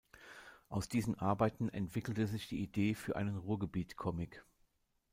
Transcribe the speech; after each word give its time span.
Aus 0.67 0.89
diesen 0.89 1.13
Arbeiten 1.19 1.69
entwickelte 1.69 2.25
sich 2.25 2.47
die 2.47 2.59
Idee 2.59 2.95
für 2.95 3.15
einen 3.15 3.37
Ruhrgebiet-Comic. 3.37 4.43